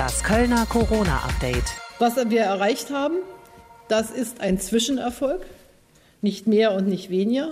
[0.00, 1.76] Das Kölner Corona-Update.
[1.98, 3.16] Was wir erreicht haben,
[3.88, 5.42] das ist ein Zwischenerfolg,
[6.22, 7.50] nicht mehr und nicht weniger.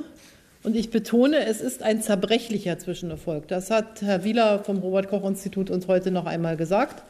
[0.63, 3.49] Und ich betone, es ist ein zerbrechlicher Zwischenerfolg.
[3.49, 7.03] Das hat Herr Wieler vom Robert Koch Institut uns heute noch einmal gesagt.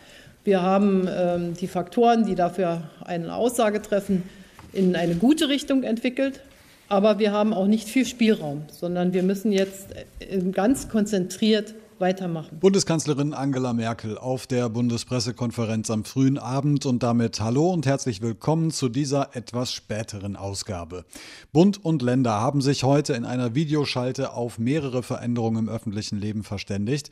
[0.42, 4.24] Wir haben ähm, die Faktoren, die dafür eine Aussage treffen,
[4.72, 6.40] in eine gute Richtung entwickelt.
[6.88, 9.86] Aber wir haben auch nicht viel Spielraum, sondern wir müssen jetzt
[10.18, 12.58] äh, ganz konzentriert weitermachen.
[12.60, 18.70] Bundeskanzlerin Angela Merkel auf der Bundespressekonferenz am frühen Abend und damit hallo und herzlich willkommen
[18.70, 21.04] zu dieser etwas späteren Ausgabe.
[21.52, 26.44] Bund und Länder haben sich heute in einer Videoschalte auf mehrere Veränderungen im öffentlichen Leben
[26.44, 27.10] verständigt.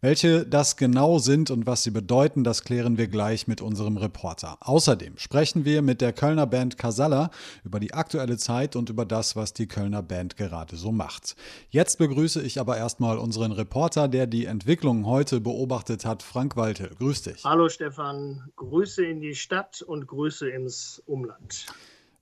[0.00, 4.56] Welche das genau sind und was sie bedeuten, das klären wir gleich mit unserem Reporter.
[4.60, 7.32] Außerdem sprechen wir mit der Kölner Band Casalla
[7.64, 11.34] über die aktuelle Zeit und über das, was die Kölner Band gerade so macht.
[11.70, 16.90] Jetzt begrüße ich aber erstmal unseren Reporter, der die Entwicklung heute beobachtet hat, Frank Waltel.
[16.98, 17.44] Grüß dich.
[17.44, 21.66] Hallo Stefan, Grüße in die Stadt und Grüße ins Umland.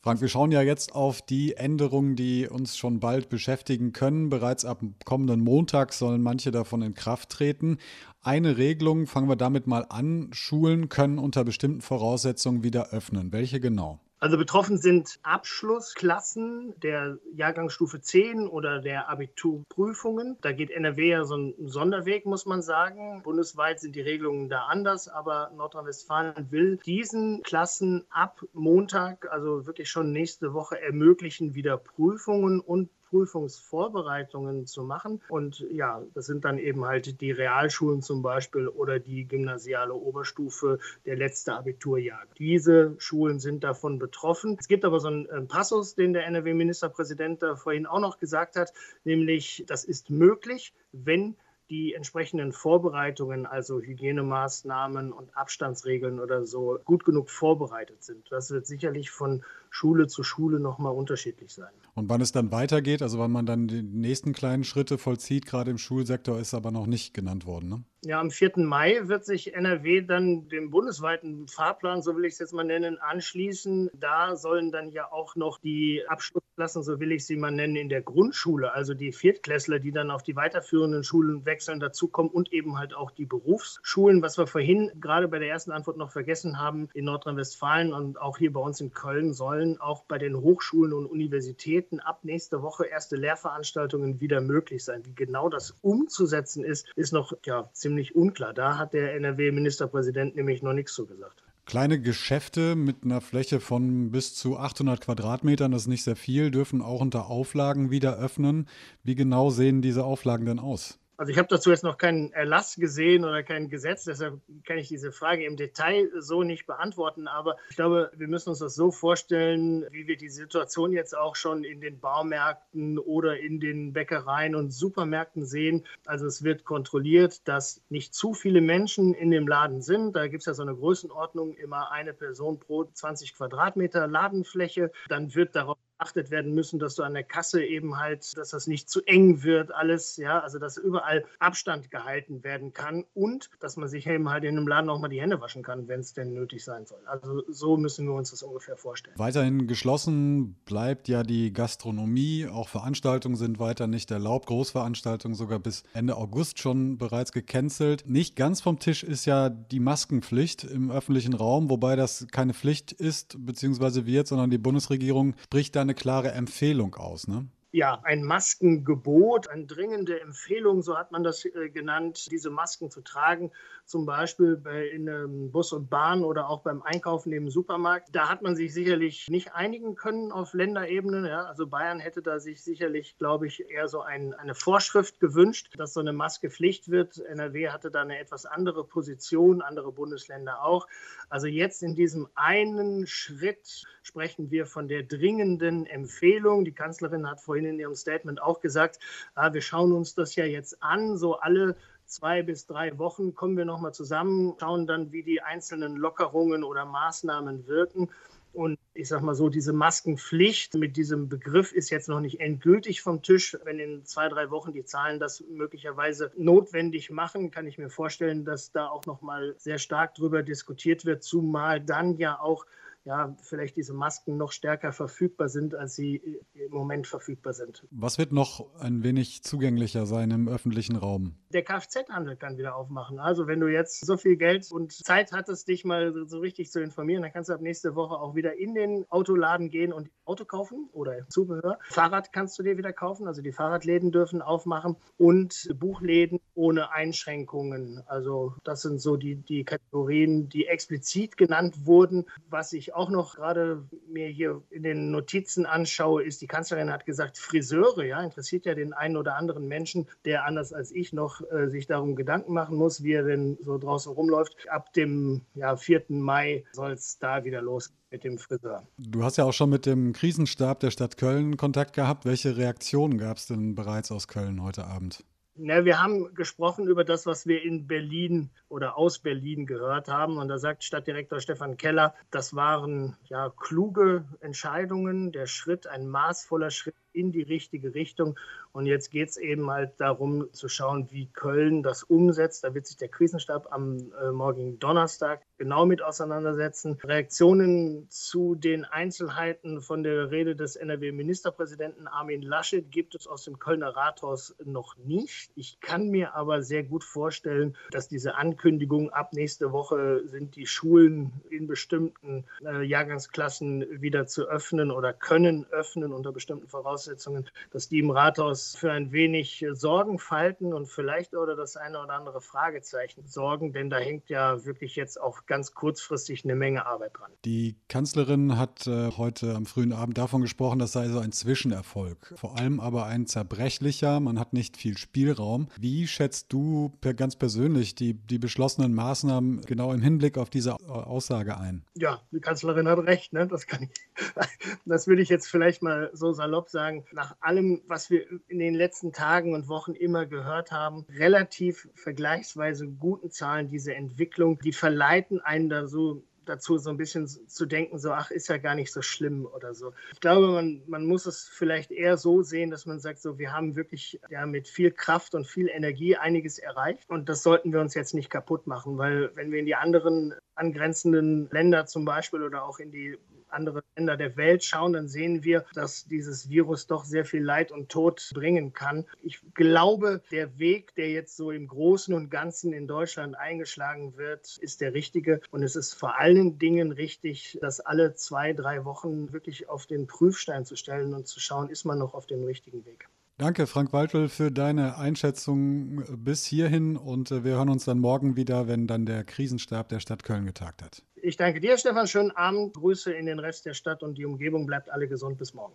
[0.07, 4.29] Frank, wir schauen ja jetzt auf die Änderungen, die uns schon bald beschäftigen können.
[4.29, 7.79] Bereits ab kommenden Montag sollen manche davon in Kraft treten.
[8.23, 13.33] Eine Regelung, fangen wir damit mal an, Schulen können unter bestimmten Voraussetzungen wieder öffnen.
[13.33, 14.01] Welche genau?
[14.19, 20.39] Also betroffen sind Abschlussklassen der Jahrgangsstufe 10 oder der Abiturprüfungen.
[20.41, 23.23] Da geht NRW ja so einen Sonderweg, muss man sagen.
[23.23, 29.91] Bundesweit sind die Regelungen da anders, aber Nordrhein-Westfalen will diesen Klassen ab Montag, also wirklich
[29.91, 35.21] schon nächste Woche, ermöglichen, wieder Prüfungen und Prüfungsvorbereitungen zu machen.
[35.29, 40.79] Und ja, das sind dann eben halt die Realschulen zum Beispiel oder die gymnasiale Oberstufe,
[41.05, 42.23] der letzte Abiturjahr.
[42.39, 44.57] Diese Schulen sind davon betroffen.
[44.59, 48.73] Es gibt aber so einen Passus, den der NRW-Ministerpräsident da vorhin auch noch gesagt hat,
[49.05, 51.37] nämlich, das ist möglich, wenn
[51.71, 58.31] die entsprechenden Vorbereitungen, also Hygienemaßnahmen und Abstandsregeln oder so, gut genug vorbereitet sind.
[58.31, 61.73] Das wird sicherlich von Schule zu Schule nochmal unterschiedlich sein.
[61.95, 65.71] Und wann es dann weitergeht, also wann man dann die nächsten kleinen Schritte vollzieht, gerade
[65.71, 67.69] im Schulsektor, ist aber noch nicht genannt worden.
[67.69, 67.85] Ne?
[68.05, 68.53] Ja, am 4.
[68.59, 72.99] Mai wird sich NRW dann dem bundesweiten Fahrplan, so will ich es jetzt mal nennen,
[72.99, 73.91] anschließen.
[73.99, 77.89] Da sollen dann ja auch noch die Abschlussklassen, so will ich sie mal nennen, in
[77.89, 82.79] der Grundschule, also die Viertklässler, die dann auf die weiterführenden Schulen wechseln, dazukommen und eben
[82.79, 86.91] halt auch die Berufsschulen, was wir vorhin gerade bei der ersten Antwort noch vergessen haben,
[86.93, 91.07] in Nordrhein-Westfalen und auch hier bei uns in Köln sollen auch bei den Hochschulen und
[91.07, 95.03] Universitäten ab nächster Woche erste Lehrveranstaltungen wieder möglich sein.
[95.07, 98.53] Wie genau das umzusetzen ist, ist noch ja, ziemlich unklar.
[98.53, 101.43] Da hat der NRW-Ministerpräsident nämlich noch nichts so gesagt.
[101.65, 106.53] Kleine Geschäfte mit einer Fläche von bis zu 800 Quadratmetern, das ist nicht sehr viel,
[106.53, 108.69] dürfen auch unter Auflagen wieder öffnen.
[109.03, 111.01] Wie genau sehen diese Auflagen denn aus?
[111.19, 114.89] Also ich habe dazu jetzt noch keinen Erlass gesehen oder kein Gesetz, deshalb kann ich
[114.89, 117.27] diese Frage im Detail so nicht beantworten.
[117.27, 121.35] Aber ich glaube, wir müssen uns das so vorstellen, wie wir die Situation jetzt auch
[121.35, 125.87] schon in den Baumärkten oder in den Bäckereien und Supermärkten sehen.
[126.05, 130.15] Also es wird kontrolliert, dass nicht zu viele Menschen in dem Laden sind.
[130.15, 134.93] Da gibt es ja so eine Größenordnung, immer eine Person pro 20 Quadratmeter Ladenfläche.
[135.09, 138.67] Dann wird darauf beachtet werden müssen, dass du an der Kasse eben halt, dass das
[138.67, 143.77] nicht zu eng wird, alles, ja, also dass überall Abstand gehalten werden kann und dass
[143.77, 146.13] man sich eben halt in einem Laden auch mal die Hände waschen kann, wenn es
[146.13, 147.01] denn nötig sein soll.
[147.07, 149.19] Also so müssen wir uns das ungefähr vorstellen.
[149.19, 155.83] Weiterhin geschlossen bleibt ja die Gastronomie, auch Veranstaltungen sind weiter nicht erlaubt, Großveranstaltungen sogar bis
[155.95, 158.05] Ende August schon bereits gecancelt.
[158.07, 162.93] Nicht ganz vom Tisch ist ja die Maskenpflicht im öffentlichen Raum, wobei das keine Pflicht
[162.93, 164.07] ist bzw.
[164.07, 167.47] wird, sondern die Bundesregierung spricht dann eine klare Empfehlung aus, ne?
[167.77, 173.03] Ja, ein Maskengebot, eine dringende Empfehlung, so hat man das äh, genannt, diese Masken zu
[173.03, 173.53] tragen,
[173.85, 178.09] zum Beispiel bei, in ähm, Bus und Bahn oder auch beim Einkaufen im Supermarkt.
[178.13, 181.29] Da hat man sich sicherlich nicht einigen können auf Länderebene.
[181.29, 181.45] Ja.
[181.45, 185.93] Also Bayern hätte da sich sicherlich, glaube ich, eher so ein, eine Vorschrift gewünscht, dass
[185.93, 187.19] so eine Maske Pflicht wird.
[187.19, 190.89] NRW hatte da eine etwas andere Position, andere Bundesländer auch.
[191.29, 196.65] Also jetzt in diesem einen Schritt sprechen wir von der dringenden Empfehlung.
[196.65, 198.99] Die Kanzlerin hat vorhin in ihrem Statement auch gesagt,
[199.35, 201.77] ah, wir schauen uns das ja jetzt an, so alle
[202.07, 206.85] zwei bis drei Wochen kommen wir nochmal zusammen, schauen dann, wie die einzelnen Lockerungen oder
[206.85, 208.09] Maßnahmen wirken.
[208.53, 213.03] Und ich sage mal so, diese Maskenpflicht mit diesem Begriff ist jetzt noch nicht endgültig
[213.03, 213.55] vom Tisch.
[213.65, 218.47] Wenn in zwei, drei Wochen die Zahlen das möglicherweise notwendig machen, kann ich mir vorstellen,
[218.47, 222.65] dass da auch noch mal sehr stark drüber diskutiert wird, zumal dann ja auch
[223.07, 227.87] ja, vielleicht diese Masken noch stärker verfügbar sind, als sie im Moment verfügbar sind.
[227.93, 231.37] Was wird noch ein wenig zugänglicher sein im öffentlichen Raum?
[231.53, 233.21] Der Kfz-Handel kann wieder aufmachen.
[233.21, 236.81] Also wenn du jetzt so viel Geld und Zeit hattest, dich mal so richtig zu
[236.81, 240.45] informieren, dann kannst du ab nächste Woche auch wieder in den Autoladen gehen und Auto
[240.45, 241.79] kaufen oder Zubehör.
[241.85, 248.03] Fahrrad kannst du dir wieder kaufen, also die Fahrradläden dürfen aufmachen und Buchläden ohne Einschränkungen.
[248.07, 252.25] Also das sind so die, die Kategorien, die explizit genannt wurden.
[252.49, 257.07] Was ich auch noch gerade mir hier in den Notizen anschaue, ist, die Kanzlerin hat
[257.07, 261.41] gesagt, Friseure, ja, interessiert ja den einen oder anderen Menschen, der anders als ich noch
[261.51, 264.69] äh, sich darum Gedanken machen muss, wie er denn so draußen rumläuft.
[264.69, 266.05] Ab dem ja, 4.
[266.09, 268.87] Mai soll es da wieder losgehen mit dem Friseur.
[268.99, 272.25] Du hast ja auch schon mit dem Krisenstab der Stadt Köln Kontakt gehabt.
[272.25, 275.25] Welche Reaktionen gab es denn bereits aus Köln heute Abend?
[275.59, 280.37] Na, wir haben gesprochen über das, was wir in Berlin oder aus Berlin gehört haben.
[280.37, 286.71] Und da sagt Stadtdirektor Stefan Keller, das waren ja kluge Entscheidungen, der Schritt, ein maßvoller
[286.71, 288.39] Schritt in die richtige Richtung.
[288.73, 292.63] Und jetzt geht es eben halt darum zu schauen, wie Köln das umsetzt.
[292.63, 296.99] Da wird sich der Krisenstab am äh, morgigen Donnerstag genau mit auseinandersetzen.
[297.03, 303.59] Reaktionen zu den Einzelheiten von der Rede des NRW-Ministerpräsidenten Armin Laschet gibt es aus dem
[303.59, 305.51] Kölner Rathaus noch nicht.
[305.55, 310.67] Ich kann mir aber sehr gut vorstellen, dass diese Ankündigung ab nächste Woche sind die
[310.67, 317.49] Schulen in bestimmten äh, Jahrgangsklassen wieder zu öffnen oder können öffnen unter bestimmten Voraussetzungen Voraussetzungen,
[317.73, 322.41] dass die im Rathaus für ein wenig Sorgenfalten und vielleicht oder das eine oder andere
[322.41, 327.31] Fragezeichen sorgen, denn da hängt ja wirklich jetzt auch ganz kurzfristig eine Menge Arbeit dran.
[327.45, 332.35] Die Kanzlerin hat äh, heute am frühen Abend davon gesprochen, das sei so ein Zwischenerfolg,
[332.37, 335.69] vor allem aber ein zerbrechlicher, man hat nicht viel Spielraum.
[335.79, 340.75] Wie schätzt du per, ganz persönlich die, die beschlossenen Maßnahmen genau im Hinblick auf diese
[340.89, 341.85] Aussage ein?
[341.95, 343.47] Ja, die Kanzlerin hat recht, ne?
[343.47, 343.91] das kann ich,
[344.87, 348.59] das würde ich jetzt vielleicht mal so salopp sagen sagen, nach allem, was wir in
[348.59, 354.73] den letzten Tagen und Wochen immer gehört haben, relativ vergleichsweise guten Zahlen diese Entwicklung, die
[354.73, 358.77] verleiten einen da so dazu, so ein bisschen zu denken, so, ach, ist ja gar
[358.77, 359.93] nicht so schlimm oder so.
[360.13, 363.53] Ich glaube, man, man muss es vielleicht eher so sehen, dass man sagt, so, wir
[363.53, 367.81] haben wirklich ja, mit viel Kraft und viel Energie einiges erreicht und das sollten wir
[367.81, 372.43] uns jetzt nicht kaputt machen, weil wenn wir in die anderen angrenzenden Länder zum Beispiel
[372.43, 373.17] oder auch in die
[373.49, 377.73] andere Länder der Welt schauen, dann sehen wir, dass dieses Virus doch sehr viel Leid
[377.73, 379.07] und Tod bringen kann.
[379.23, 384.59] Ich glaube, der Weg, der jetzt so im Großen und Ganzen in Deutschland eingeschlagen wird,
[384.59, 385.41] ist der richtige.
[385.51, 390.07] Und es ist vor allen Dingen richtig, das alle zwei, drei Wochen wirklich auf den
[390.07, 393.09] Prüfstein zu stellen und zu schauen, ist man noch auf dem richtigen Weg.
[393.39, 398.35] Danke, Frank Waltel, für deine Einschätzung bis hierhin und äh, wir hören uns dann morgen
[398.35, 401.03] wieder, wenn dann der Krisenstab der Stadt Köln getagt hat.
[401.17, 402.07] Ich danke dir, Stefan.
[402.07, 402.73] Schönen Abend.
[402.73, 404.65] Grüße in den Rest der Stadt und die Umgebung.
[404.65, 405.37] Bleibt alle gesund.
[405.37, 405.75] Bis morgen.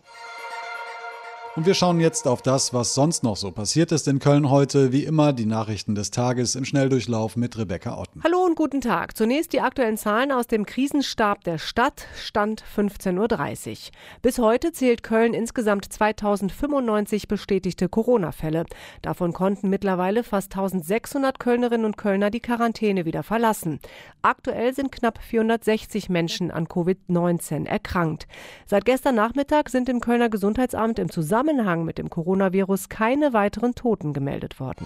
[1.58, 4.94] Und wir schauen jetzt auf das, was sonst noch so passiert ist in Köln heute.
[4.94, 8.24] Wie immer die Nachrichten des Tages im Schnelldurchlauf mit Rebecca Otten.
[8.24, 9.18] Hallo und guten Tag.
[9.18, 13.76] Zunächst die aktuellen Zahlen aus dem Krisenstab der Stadt, Stand 15.30 Uhr.
[14.22, 18.64] Bis heute zählt Köln insgesamt 2095 bestätigte Corona-Fälle.
[19.02, 23.82] Davon konnten mittlerweile fast 1600 Kölnerinnen und Kölner die Quarantäne wieder verlassen.
[24.22, 28.26] Aktuell sind knapp 460 Menschen an Covid-19 erkrankt.
[28.68, 33.74] Seit gestern Nachmittag sind im Kölner Gesundheitsamt im Zusammenhang Zusammenhang mit dem Coronavirus keine weiteren
[33.74, 34.86] Toten gemeldet worden.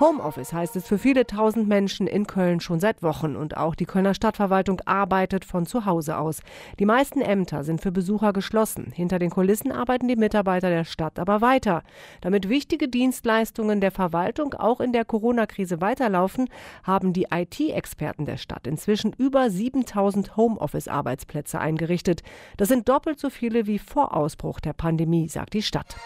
[0.00, 3.84] Homeoffice heißt es für viele tausend Menschen in Köln schon seit Wochen und auch die
[3.84, 6.40] Kölner Stadtverwaltung arbeitet von zu Hause aus.
[6.78, 8.92] Die meisten Ämter sind für Besucher geschlossen.
[8.94, 11.82] Hinter den Kulissen arbeiten die Mitarbeiter der Stadt aber weiter.
[12.20, 16.48] Damit wichtige Dienstleistungen der Verwaltung auch in der Corona-Krise weiterlaufen,
[16.84, 22.22] haben die IT-Experten der Stadt inzwischen über 7000 Homeoffice-Arbeitsplätze eingerichtet.
[22.56, 25.96] Das sind doppelt so viele wie vor Ausbruch der Pandemie, sagt die Stadt.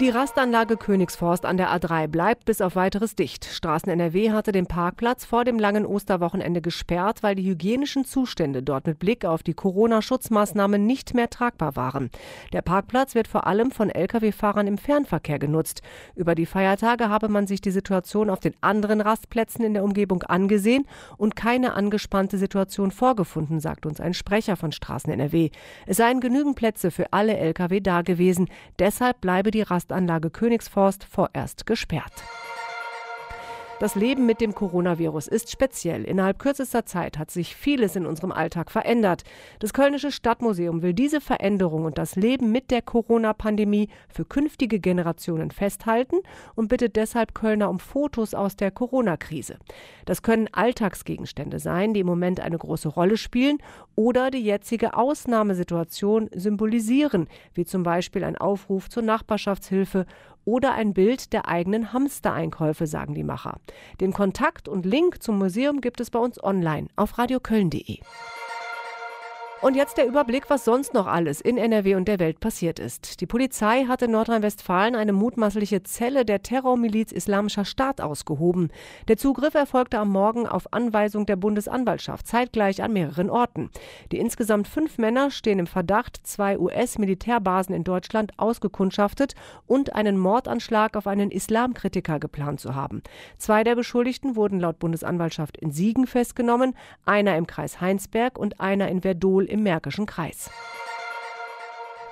[0.00, 3.44] Die Rastanlage Königsforst an der A3 bleibt bis auf weiteres dicht.
[3.44, 8.86] Straßen NRW hatte den Parkplatz vor dem langen Osterwochenende gesperrt, weil die hygienischen Zustände dort
[8.86, 12.08] mit Blick auf die Corona-Schutzmaßnahmen nicht mehr tragbar waren.
[12.54, 15.82] Der Parkplatz wird vor allem von Lkw-Fahrern im Fernverkehr genutzt.
[16.14, 20.22] Über die Feiertage habe man sich die Situation auf den anderen Rastplätzen in der Umgebung
[20.22, 20.86] angesehen
[21.18, 25.50] und keine angespannte Situation vorgefunden, sagt uns ein Sprecher von Straßen NRW.
[25.84, 28.48] Es seien genügend Plätze für alle Lkw da gewesen.
[28.78, 32.22] Deshalb bleibe die Rast Forstanlage Königsforst vorerst gesperrt.
[33.80, 36.04] Das Leben mit dem Coronavirus ist speziell.
[36.04, 39.22] Innerhalb kürzester Zeit hat sich vieles in unserem Alltag verändert.
[39.58, 45.50] Das Kölnische Stadtmuseum will diese Veränderung und das Leben mit der Corona-Pandemie für künftige Generationen
[45.50, 46.16] festhalten
[46.54, 49.56] und bittet deshalb Kölner um Fotos aus der Corona-Krise.
[50.04, 53.56] Das können Alltagsgegenstände sein, die im Moment eine große Rolle spielen
[53.96, 60.04] oder die jetzige Ausnahmesituation symbolisieren, wie zum Beispiel ein Aufruf zur Nachbarschaftshilfe
[60.50, 63.60] oder ein Bild der eigenen Hamstereinkäufe, sagen die Macher.
[64.00, 68.00] Den Kontakt und Link zum Museum gibt es bei uns online auf radioköln.de.
[69.62, 73.20] Und jetzt der Überblick, was sonst noch alles in NRW und der Welt passiert ist.
[73.20, 78.70] Die Polizei hat in Nordrhein-Westfalen eine mutmaßliche Zelle der Terrormiliz Islamischer Staat ausgehoben.
[79.08, 83.68] Der Zugriff erfolgte am Morgen auf Anweisung der Bundesanwaltschaft, zeitgleich an mehreren Orten.
[84.12, 89.34] Die insgesamt fünf Männer stehen im Verdacht, zwei US-Militärbasen in Deutschland ausgekundschaftet
[89.66, 93.02] und einen Mordanschlag auf einen Islamkritiker geplant zu haben.
[93.36, 96.74] Zwei der Beschuldigten wurden laut Bundesanwaltschaft in Siegen festgenommen,
[97.04, 100.50] einer im Kreis Heinsberg und einer in Verdol im Märkischen Kreis.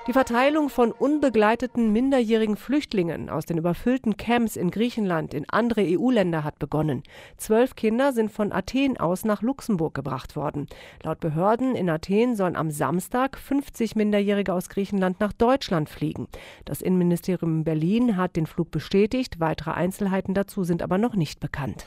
[0.09, 6.45] Die Verteilung von unbegleiteten minderjährigen Flüchtlingen aus den überfüllten Camps in Griechenland in andere EU-Länder
[6.45, 7.02] hat begonnen.
[7.37, 10.66] Zwölf Kinder sind von Athen aus nach Luxemburg gebracht worden.
[11.02, 16.26] Laut Behörden in Athen sollen am Samstag 50 Minderjährige aus Griechenland nach Deutschland fliegen.
[16.64, 19.40] Das Innenministerium in Berlin hat den Flug bestätigt.
[19.40, 21.85] Weitere Einzelheiten dazu sind aber noch nicht bekannt.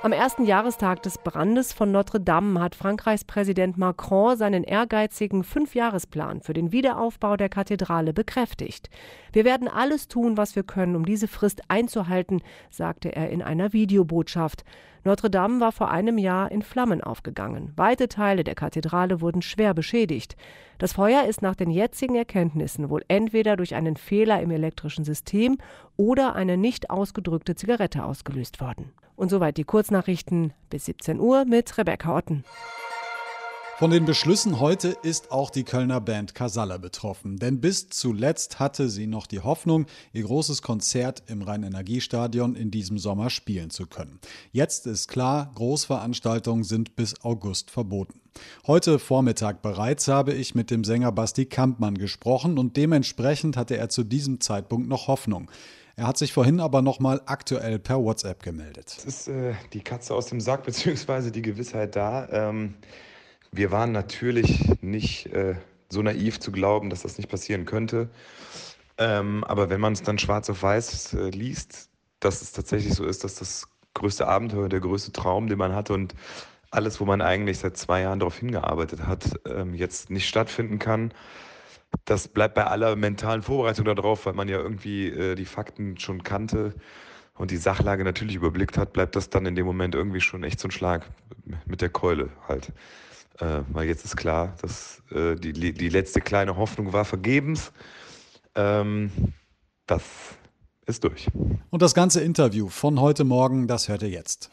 [0.00, 6.40] Am ersten Jahrestag des Brandes von Notre Dame hat Frankreichs Präsident Macron seinen ehrgeizigen Fünfjahresplan
[6.40, 8.90] für den Wiederaufbau der Kathedrale bekräftigt.
[9.32, 13.72] Wir werden alles tun, was wir können, um diese Frist einzuhalten, sagte er in einer
[13.72, 14.64] Videobotschaft.
[15.02, 17.72] Notre Dame war vor einem Jahr in Flammen aufgegangen.
[17.74, 20.36] Weite Teile der Kathedrale wurden schwer beschädigt.
[20.78, 25.58] Das Feuer ist nach den jetzigen Erkenntnissen wohl entweder durch einen Fehler im elektrischen System
[25.96, 28.92] oder eine nicht ausgedrückte Zigarette ausgelöst worden.
[29.18, 32.44] Und soweit die Kurznachrichten bis 17 Uhr mit Rebecca Otten.
[33.76, 37.36] Von den Beschlüssen heute ist auch die Kölner Band Casalla betroffen.
[37.36, 42.96] Denn bis zuletzt hatte sie noch die Hoffnung, ihr großes Konzert im Rhein-Energiestadion in diesem
[42.98, 44.20] Sommer spielen zu können.
[44.52, 48.20] Jetzt ist klar, Großveranstaltungen sind bis August verboten.
[48.68, 53.88] Heute Vormittag bereits habe ich mit dem Sänger Basti Kampmann gesprochen und dementsprechend hatte er
[53.88, 55.50] zu diesem Zeitpunkt noch Hoffnung.
[55.98, 58.94] Er hat sich vorhin aber nochmal aktuell per WhatsApp gemeldet.
[58.96, 62.28] Es ist äh, die Katze aus dem Sack, beziehungsweise die Gewissheit da.
[62.30, 62.74] Ähm,
[63.50, 65.56] wir waren natürlich nicht äh,
[65.88, 68.10] so naiv zu glauben, dass das nicht passieren könnte.
[68.96, 71.88] Ähm, aber wenn man es dann schwarz auf weiß äh, liest,
[72.20, 75.94] dass es tatsächlich so ist, dass das größte Abenteuer, der größte Traum, den man hatte
[75.94, 76.14] und
[76.70, 81.12] alles, wo man eigentlich seit zwei Jahren darauf hingearbeitet hat, ähm, jetzt nicht stattfinden kann,
[82.04, 86.22] das bleibt bei aller mentalen Vorbereitung darauf, weil man ja irgendwie äh, die Fakten schon
[86.22, 86.74] kannte
[87.34, 90.60] und die Sachlage natürlich überblickt hat, bleibt das dann in dem Moment irgendwie schon echt
[90.60, 91.08] so ein Schlag
[91.66, 92.72] mit der Keule halt.
[93.38, 97.72] Äh, weil jetzt ist klar, dass äh, die, die letzte kleine Hoffnung war vergebens.
[98.54, 99.12] Ähm,
[99.86, 100.02] das
[100.86, 101.28] ist durch.
[101.70, 104.50] Und das ganze Interview von heute Morgen, das hört ihr jetzt.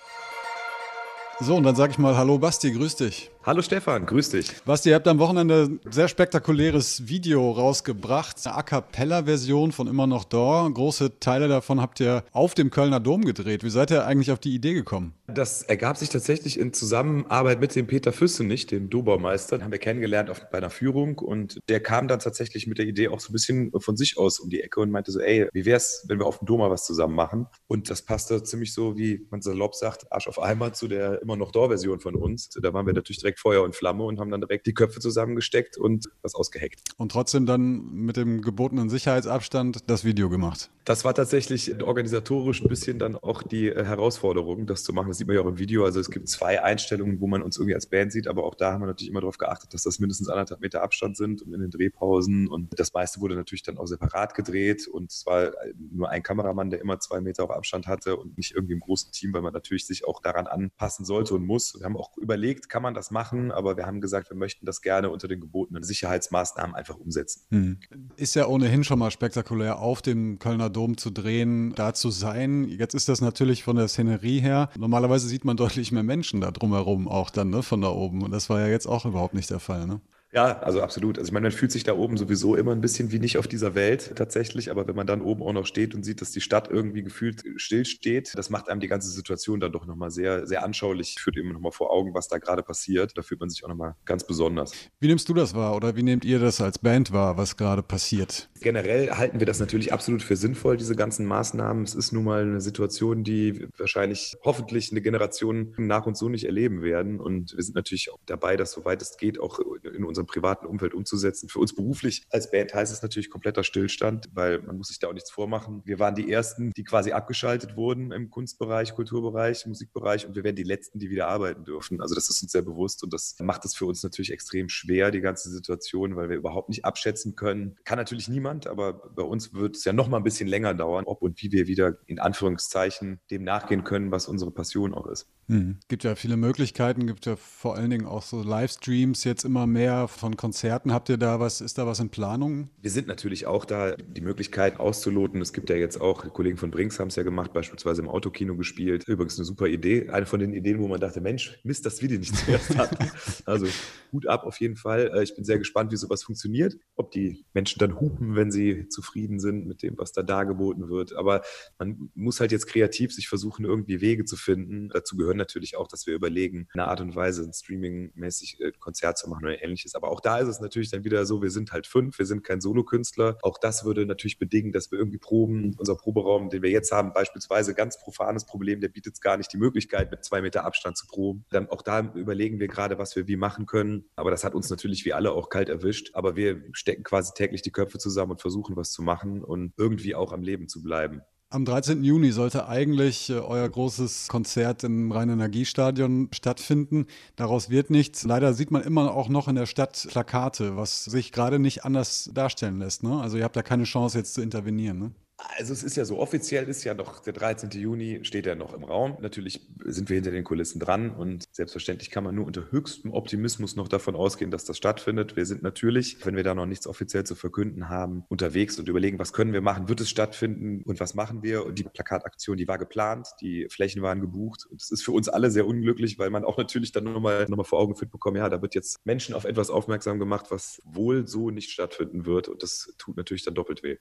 [1.39, 3.32] So, und dann sage ich mal Hallo Basti, grüß dich.
[3.45, 4.63] Hallo Stefan, grüß dich.
[4.65, 8.37] Basti, ihr habt am Wochenende ein sehr spektakuläres Video rausgebracht.
[8.43, 10.67] Eine A Cappella-Version von Immer noch da.
[10.73, 13.63] Große Teile davon habt ihr auf dem Kölner Dom gedreht.
[13.63, 15.13] Wie seid ihr eigentlich auf die Idee gekommen?
[15.27, 19.59] Das ergab sich tatsächlich in Zusammenarbeit mit dem Peter Füssenich, dem Dobaumeister.
[19.59, 22.87] Den haben wir kennengelernt auf, bei einer Führung und der kam dann tatsächlich mit der
[22.87, 25.49] Idee auch so ein bisschen von sich aus um die Ecke und meinte so, ey,
[25.53, 27.45] wie wär's, wenn wir auf dem Dom mal was zusammen machen?
[27.67, 31.35] Und das passte ziemlich so, wie man salopp sagt, Arsch auf Eimer zu der Immer
[31.35, 32.49] noch da-Version von uns.
[32.49, 35.00] Da waren wir natürlich direkt direkt Feuer und Flamme und haben dann direkt die Köpfe
[35.00, 36.82] zusammengesteckt und was ausgeheckt.
[36.98, 40.72] Und trotzdem dann mit dem gebotenen Sicherheitsabstand das Video gemacht.
[40.86, 45.08] Das war tatsächlich organisatorisch ein bisschen dann auch die äh, Herausforderung, das zu machen.
[45.08, 45.84] Das sieht man ja auch im Video.
[45.84, 48.74] Also es gibt zwei Einstellungen, wo man uns irgendwie als Band sieht, aber auch da
[48.74, 51.62] haben wir natürlich immer darauf geachtet, dass das mindestens anderthalb Meter Abstand sind und in
[51.62, 52.48] den Drehpausen.
[52.48, 55.51] Und das meiste wurde natürlich dann auch separat gedreht und es war
[55.92, 59.12] nur ein Kameramann, der immer zwei Meter auf Abstand hatte und nicht irgendwie im großen
[59.12, 61.74] Team, weil man natürlich sich auch daran anpassen sollte und muss.
[61.80, 63.25] Wir haben auch überlegt, kann man das machen?
[63.25, 67.41] Machen, aber wir haben gesagt, wir möchten das gerne unter den gebotenen Sicherheitsmaßnahmen einfach umsetzen.
[67.50, 67.79] Hm.
[68.15, 72.67] Ist ja ohnehin schon mal spektakulär, auf dem Kölner Dom zu drehen, da zu sein.
[72.67, 74.70] Jetzt ist das natürlich von der Szenerie her.
[74.77, 78.22] Normalerweise sieht man deutlich mehr Menschen da drumherum auch dann, ne, von da oben.
[78.22, 80.01] Und das war ja jetzt auch überhaupt nicht der Fall, ne?
[80.36, 81.18] Ja, also absolut.
[81.18, 83.48] Also ich meine, man fühlt sich da oben sowieso immer ein bisschen wie nicht auf
[83.48, 86.42] dieser Welt tatsächlich, aber wenn man dann oben auch noch steht und sieht, dass die
[86.42, 90.65] Stadt irgendwie gefühlt stillsteht, das macht einem die ganze Situation dann doch nochmal sehr, sehr
[90.65, 93.18] anschaulich, führt eben nochmal vor Augen, was da gerade passiert.
[93.18, 94.74] Da fühlt man sich auch nochmal ganz besonders.
[95.00, 97.82] Wie nimmst du das wahr oder wie nehmt ihr das als Band wahr, was gerade
[97.82, 98.50] passiert?
[98.60, 101.84] Generell halten wir das natürlich absolut für sinnvoll, diese ganzen Maßnahmen.
[101.84, 106.44] Es ist nun mal eine Situation, die wahrscheinlich hoffentlich eine Generation nach uns so nicht
[106.44, 107.22] erleben werden.
[107.22, 110.65] Und wir sind natürlich auch dabei, das soweit es geht, auch in unserem unserem privaten
[110.65, 111.50] Umfeld umzusetzen.
[111.50, 115.08] Für uns beruflich als Band heißt es natürlich kompletter Stillstand, weil man muss sich da
[115.08, 115.82] auch nichts vormachen.
[115.86, 120.55] Wir waren die Ersten, die quasi abgeschaltet wurden im Kunstbereich, Kulturbereich, Musikbereich und wir werden
[120.55, 122.01] die Letzten, die wieder arbeiten dürfen.
[122.01, 125.12] Also das ist uns sehr bewusst und das macht es für uns natürlich extrem schwer,
[125.12, 127.77] die ganze Situation, weil wir überhaupt nicht abschätzen können.
[127.84, 131.05] Kann natürlich niemand, aber bei uns wird es ja noch mal ein bisschen länger dauern,
[131.05, 135.27] ob und wie wir wieder in Anführungszeichen dem nachgehen können, was unsere Passion auch ist.
[135.48, 135.77] Hm.
[135.88, 140.08] Gibt ja viele Möglichkeiten, gibt ja vor allen Dingen auch so Livestreams jetzt immer mehr
[140.17, 140.93] von Konzerten.
[140.93, 142.69] Habt ihr da was, ist da was in Planung?
[142.81, 145.41] Wir sind natürlich auch da, die Möglichkeit auszuloten.
[145.41, 148.55] Es gibt ja jetzt auch, Kollegen von Brinks haben es ja gemacht, beispielsweise im Autokino
[148.55, 149.07] gespielt.
[149.07, 150.10] Übrigens eine super Idee.
[150.10, 153.12] Eine von den Ideen, wo man dachte, Mensch, Mist, dass wir die nicht zuerst hatten.
[153.45, 153.67] also
[154.12, 155.12] Hut ab auf jeden Fall.
[155.13, 156.75] Äh, ich bin sehr gespannt, wie sowas funktioniert.
[156.95, 161.15] Ob die Menschen dann hupen, wenn sie zufrieden sind mit dem, was da dargeboten wird.
[161.15, 161.41] Aber
[161.77, 164.89] man muss halt jetzt kreativ sich versuchen, irgendwie Wege zu finden.
[164.89, 169.17] Dazu gehören natürlich auch, dass wir überlegen, eine Art und Weise, ein Streaming-mäßig äh, Konzert
[169.17, 169.95] zu machen oder ähnliches.
[169.95, 172.43] Aber auch da ist es natürlich dann wieder so, wir sind halt fünf, wir sind
[172.43, 173.38] kein Solokünstler.
[173.41, 175.75] Auch das würde natürlich bedingen, dass wir irgendwie proben.
[175.77, 179.57] Unser Proberaum, den wir jetzt haben, beispielsweise ganz profanes Problem, der bietet gar nicht die
[179.57, 181.45] Möglichkeit, mit zwei Meter Abstand zu proben.
[181.50, 184.05] Dann auch da überlegen wir gerade, was wir wie machen können.
[184.15, 186.12] Aber das hat uns natürlich wie alle auch kalt erwischt.
[186.13, 190.15] Aber wir stecken quasi täglich die Köpfe zusammen und versuchen was zu machen und irgendwie
[190.15, 191.21] auch am Leben zu bleiben.
[191.51, 192.03] Am 13.
[192.03, 197.05] Juni sollte eigentlich äh, euer großes Konzert im Rhein-Energiestadion stattfinden.
[197.35, 198.23] Daraus wird nichts.
[198.23, 202.29] Leider sieht man immer auch noch in der Stadt Plakate, was sich gerade nicht anders
[202.33, 203.03] darstellen lässt.
[203.03, 203.21] Ne?
[203.21, 204.99] Also ihr habt da keine Chance jetzt zu intervenieren.
[204.99, 205.11] Ne?
[205.38, 207.70] Also es ist ja so, offiziell ist ja noch der 13.
[207.72, 209.18] Juni, steht ja noch im Raum.
[209.20, 213.75] Natürlich sind wir hinter den Kulissen dran und selbstverständlich kann man nur unter höchstem Optimismus
[213.75, 215.36] noch davon ausgehen, dass das stattfindet.
[215.36, 219.20] Wir sind natürlich, wenn wir da noch nichts offiziell zu verkünden haben, unterwegs und überlegen,
[219.20, 221.65] was können wir machen, wird es stattfinden und was machen wir.
[221.65, 225.27] Und die Plakataktion, die war geplant, die Flächen waren gebucht und es ist für uns
[225.27, 228.38] alle sehr unglücklich, weil man auch natürlich dann nochmal noch mal vor Augen führt bekommen,
[228.38, 232.48] ja, da wird jetzt Menschen auf etwas aufmerksam gemacht, was wohl so nicht stattfinden wird
[232.48, 233.98] und das tut natürlich dann doppelt weh.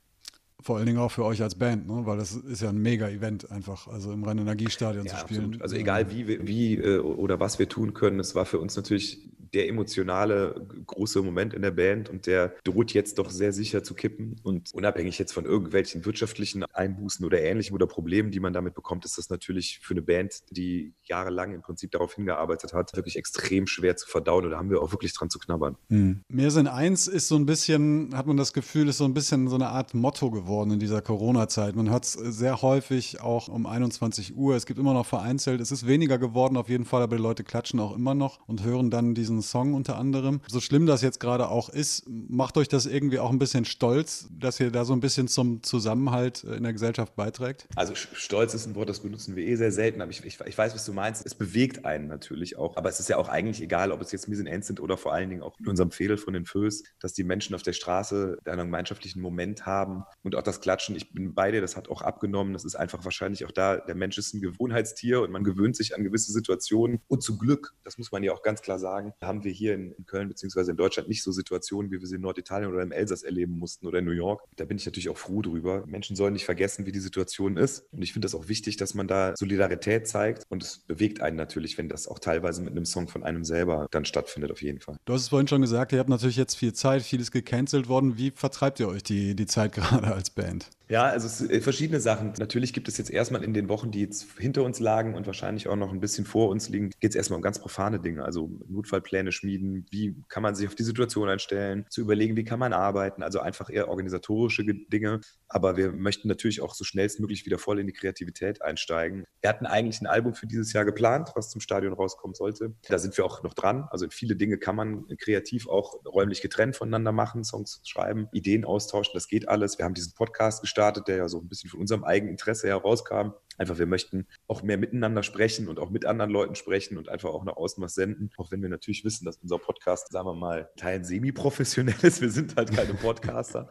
[0.65, 2.07] Vor allen Dingen auch für euch als Band, ne?
[2.07, 5.41] weil das ist ja ein Mega-Event einfach, also im Rhein-Energiestadion ja, zu spielen.
[5.45, 5.63] Absolut.
[5.63, 9.29] Also egal wie, wie äh, oder was wir tun können, es war für uns natürlich
[9.55, 13.95] der emotionale große Moment in der Band und der droht jetzt doch sehr sicher zu
[13.95, 14.37] kippen.
[14.43, 19.05] Und unabhängig jetzt von irgendwelchen wirtschaftlichen Einbußen oder ähnlichem oder Problemen, die man damit bekommt,
[19.05, 23.67] ist das natürlich für eine Band, die jahrelang im Prinzip darauf hingearbeitet hat, wirklich extrem
[23.67, 24.45] schwer zu verdauen.
[24.45, 25.77] Und da haben wir auch wirklich dran zu knabbern.
[25.89, 26.23] Mhm.
[26.29, 29.49] Mehr Sinn eins ist so ein bisschen, hat man das Gefühl, ist so ein bisschen
[29.49, 31.75] so eine Art Motto geworden in dieser Corona-Zeit.
[31.75, 34.57] Man hört es sehr häufig auch um 21 Uhr.
[34.57, 35.61] Es gibt immer noch vereinzelt.
[35.61, 38.65] Es ist weniger geworden auf jeden Fall, aber die Leute klatschen auch immer noch und
[38.65, 40.41] hören dann diesen Song unter anderem.
[40.49, 44.29] So schlimm das jetzt gerade auch ist, macht euch das irgendwie auch ein bisschen stolz,
[44.31, 47.67] dass ihr da so ein bisschen zum Zusammenhalt in der Gesellschaft beiträgt?
[47.75, 50.59] Also stolz ist ein Wort, das benutzen wir eh sehr selten, aber ich, ich, ich
[50.59, 51.27] weiß, was du meinst.
[51.27, 54.29] Es bewegt einen natürlich auch, aber es ist ja auch eigentlich egal, ob es jetzt
[54.29, 57.13] Mise End sind oder vor allen Dingen auch in unserem Fädel von den Föß, dass
[57.13, 60.97] die Menschen auf der Straße einen gemeinschaftlichen Moment haben und auch das Klatschen.
[60.97, 62.53] Ich bin bei dir, das hat auch abgenommen.
[62.53, 65.97] Das ist einfach wahrscheinlich auch da, der Mensch ist ein Gewohnheitstier und man gewöhnt sich
[65.97, 69.45] an gewisse Situationen und zum Glück, das muss man ja auch ganz klar sagen, haben
[69.45, 70.71] wir hier in, in Köln bzw.
[70.71, 73.87] in Deutschland nicht so Situationen, wie wir sie in Norditalien oder im Elsass erleben mussten
[73.87, 74.43] oder in New York.
[74.57, 75.85] Da bin ich natürlich auch froh drüber.
[75.87, 77.87] Menschen sollen nicht vergessen, wie die Situation ist.
[77.93, 80.45] Und ich finde das auch wichtig, dass man da Solidarität zeigt.
[80.49, 83.87] Und es bewegt einen natürlich, wenn das auch teilweise mit einem Song von einem selber
[83.91, 84.97] dann stattfindet, auf jeden Fall.
[85.05, 88.19] Du hast es vorhin schon gesagt, ihr habt natürlich jetzt viel Zeit, vieles gecancelt worden.
[88.19, 90.67] Wie vertreibt ihr euch die, die Zeit gerade als Band?
[90.89, 92.35] Ja, also äh, verschiedene Sachen.
[92.39, 95.67] Natürlich gibt es jetzt erstmal in den Wochen, die jetzt hinter uns lagen und wahrscheinlich
[95.69, 98.25] auch noch ein bisschen vor uns liegen, geht es erstmal um ganz profane Dinge.
[98.25, 102.59] Also Notfallpläne schmieden, wie kann man sich auf die Situation einstellen, zu überlegen, wie kann
[102.59, 103.23] man arbeiten.
[103.23, 105.21] Also einfach eher organisatorische Dinge.
[105.49, 109.25] Aber wir möchten natürlich auch so schnellstmöglich wieder voll in die Kreativität einsteigen.
[109.41, 112.75] Wir hatten eigentlich ein Album für dieses Jahr geplant, was zum Stadion rauskommen sollte.
[112.89, 113.87] Da sind wir auch noch dran.
[113.91, 119.13] Also viele Dinge kann man kreativ auch räumlich getrennt voneinander machen, Songs schreiben, Ideen austauschen.
[119.15, 119.79] Das geht alles.
[119.79, 122.69] Wir haben diesen Podcast gestartet gestartet, der ja so ein bisschen von unserem eigenen Interesse
[122.69, 123.33] herauskam.
[123.57, 127.31] Einfach, wir möchten auch mehr miteinander sprechen und auch mit anderen Leuten sprechen und einfach
[127.31, 128.31] auch nach außen was senden.
[128.37, 132.21] Auch wenn wir natürlich wissen, dass unser Podcast, sagen wir mal, Teilen semi-professionell ist.
[132.21, 133.69] Wir sind halt keine Podcaster.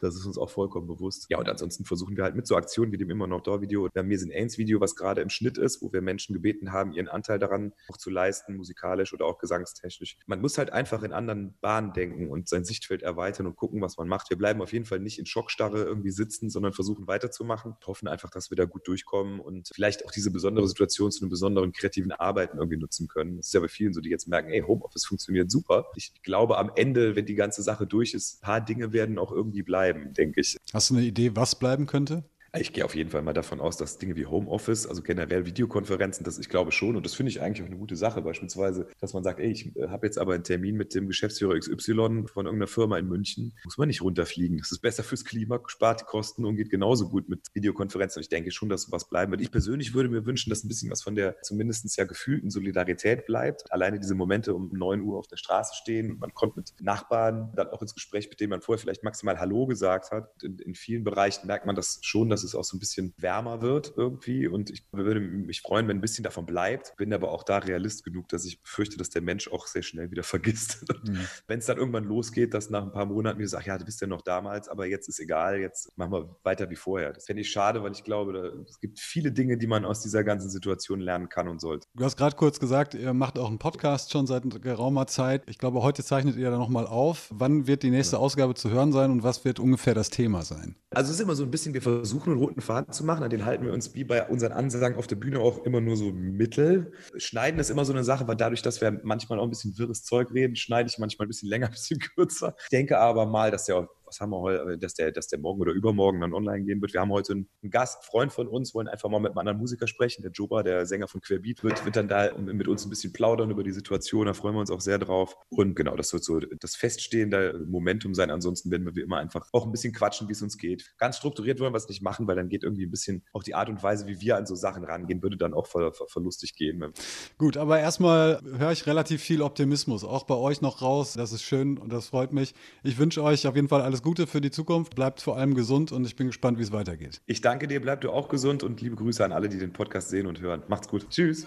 [0.00, 1.26] Das ist uns auch vollkommen bewusst.
[1.30, 3.84] Ja, und ansonsten versuchen wir halt mit so Aktionen wie dem immer noch da Video
[3.84, 6.92] oder Mir sind Ains Video, was gerade im Schnitt ist, wo wir Menschen gebeten haben,
[6.92, 10.18] ihren Anteil daran auch zu leisten, musikalisch oder auch gesangstechnisch.
[10.26, 13.96] Man muss halt einfach in anderen Bahnen denken und sein Sichtfeld erweitern und gucken, was
[13.96, 14.30] man macht.
[14.30, 17.76] Wir bleiben auf jeden Fall nicht in Schockstarre irgendwie sitzen, sondern versuchen weiterzumachen.
[17.86, 21.30] Hoffen einfach, dass wir da gut durchkommen und vielleicht auch diese besondere Situation zu einem
[21.30, 23.36] besonderen kreativen Arbeiten irgendwie nutzen können.
[23.36, 25.86] Das ist ja bei vielen so, die jetzt merken, ey, Homeoffice funktioniert super.
[25.96, 29.32] Ich glaube, am Ende, wenn die ganze Sache durch ist, ein paar Dinge werden auch
[29.32, 30.56] irgendwie bleiben, denke ich.
[30.72, 32.24] Hast du eine Idee, was bleiben könnte?
[32.54, 36.22] Ich gehe auf jeden Fall mal davon aus, dass Dinge wie Homeoffice, also generell Videokonferenzen,
[36.22, 39.14] das ich glaube schon, und das finde ich eigentlich auch eine gute Sache, beispielsweise, dass
[39.14, 42.44] man sagt, ey, ich äh, habe jetzt aber einen Termin mit dem Geschäftsführer XY von
[42.44, 44.58] irgendeiner Firma in München, muss man nicht runterfliegen.
[44.58, 48.20] Das ist besser fürs Klima, spart die Kosten und geht genauso gut mit Videokonferenzen.
[48.20, 49.40] Und ich denke schon, dass sowas bleiben wird.
[49.40, 53.24] Ich persönlich würde mir wünschen, dass ein bisschen was von der zumindest ja gefühlten Solidarität
[53.24, 53.72] bleibt.
[53.72, 57.68] Alleine diese Momente um 9 Uhr auf der Straße stehen, man kommt mit Nachbarn dann
[57.68, 60.42] auch ins Gespräch, mit denen man vorher vielleicht maximal Hallo gesagt hat.
[60.42, 63.62] In, in vielen Bereichen merkt man das schon, dass es auch so ein bisschen wärmer
[63.62, 64.46] wird irgendwie.
[64.46, 66.94] Und ich würde mich freuen, wenn ein bisschen davon bleibt.
[66.96, 70.10] Bin aber auch da realist genug, dass ich befürchte, dass der Mensch auch sehr schnell
[70.10, 70.84] wieder vergisst.
[71.04, 71.26] Mhm.
[71.46, 74.00] Wenn es dann irgendwann losgeht, dass nach ein paar Monaten wir sagen, ja, du bist
[74.00, 77.12] ja noch damals, aber jetzt ist egal, jetzt machen wir weiter wie vorher.
[77.12, 80.00] Das fände ich schade, weil ich glaube, da, es gibt viele Dinge, die man aus
[80.00, 81.86] dieser ganzen Situation lernen kann und sollte.
[81.94, 85.42] Du hast gerade kurz gesagt, ihr macht auch einen Podcast schon seit geraumer Zeit.
[85.48, 87.28] Ich glaube, heute zeichnet ihr da nochmal auf.
[87.30, 90.76] Wann wird die nächste Ausgabe zu hören sein und was wird ungefähr das Thema sein?
[90.90, 93.22] Also es ist immer so ein bisschen, wir versuchen einen roten Faden zu machen.
[93.22, 95.96] An den halten wir uns wie bei unseren Ansagen auf der Bühne auch immer nur
[95.96, 96.92] so mittel.
[97.16, 100.04] Schneiden ist immer so eine Sache, weil dadurch, dass wir manchmal auch ein bisschen wirres
[100.04, 102.54] Zeug reden, schneide ich manchmal ein bisschen länger, ein bisschen kürzer.
[102.62, 105.60] Ich denke aber mal, dass der was haben wir heute, dass der, dass der morgen
[105.60, 106.92] oder übermorgen dann online gehen wird.
[106.92, 109.86] Wir haben heute einen Gast, Freund von uns, wollen einfach mal mit einem anderen Musiker
[109.86, 110.22] sprechen.
[110.22, 113.50] Der Joba, der Sänger von Querbeat, wird, wird dann da mit uns ein bisschen plaudern
[113.50, 114.26] über die Situation.
[114.26, 115.36] Da freuen wir uns auch sehr drauf.
[115.48, 118.30] Und genau, das wird so das feststehende Momentum sein.
[118.30, 120.94] Ansonsten werden wir wie immer einfach auch ein bisschen quatschen, wie es uns geht.
[120.98, 123.54] Ganz strukturiert wollen wir es nicht machen, weil dann geht irgendwie ein bisschen auch die
[123.54, 126.54] Art und Weise, wie wir an so Sachen rangehen, würde dann auch ver, ver, verlustig
[126.54, 126.92] gehen.
[127.38, 131.14] Gut, aber erstmal höre ich relativ viel Optimismus, auch bei euch noch raus.
[131.14, 132.54] Das ist schön und das freut mich.
[132.82, 134.94] Ich wünsche euch auf jeden Fall alles Gute für die Zukunft.
[134.94, 137.20] Bleibt vor allem gesund und ich bin gespannt, wie es weitergeht.
[137.26, 140.10] Ich danke dir, bleib du auch gesund und liebe Grüße an alle, die den Podcast
[140.10, 140.62] sehen und hören.
[140.68, 141.08] Macht's gut.
[141.08, 141.46] Tschüss.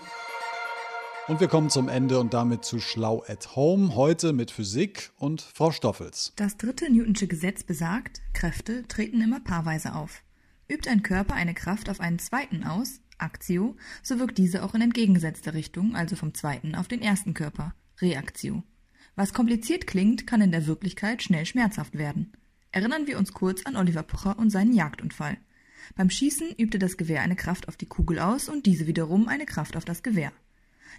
[1.28, 3.96] Und wir kommen zum Ende und damit zu Schlau at Home.
[3.96, 6.34] Heute mit Physik und Frau Stoffels.
[6.36, 10.22] Das dritte Newtonsche Gesetz besagt, Kräfte treten immer paarweise auf.
[10.68, 14.82] Übt ein Körper eine Kraft auf einen zweiten aus, Aktio, so wirkt diese auch in
[14.82, 18.64] entgegengesetzter Richtung, also vom zweiten auf den ersten Körper, Reaktio.
[19.16, 22.34] Was kompliziert klingt, kann in der Wirklichkeit schnell schmerzhaft werden.
[22.76, 25.38] Erinnern wir uns kurz an Oliver Pocher und seinen Jagdunfall.
[25.96, 29.46] Beim Schießen übte das Gewehr eine Kraft auf die Kugel aus und diese wiederum eine
[29.46, 30.34] Kraft auf das Gewehr.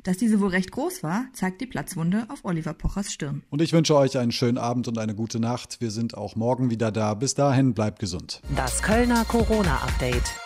[0.03, 3.43] Dass diese wohl recht groß war, zeigt die Platzwunde auf Oliver Pochers Stirn.
[3.51, 5.83] Und ich wünsche euch einen schönen Abend und eine gute Nacht.
[5.83, 7.13] Wir sind auch morgen wieder da.
[7.13, 8.41] Bis dahin bleibt gesund.
[8.57, 10.46] Das Kölner Corona Update.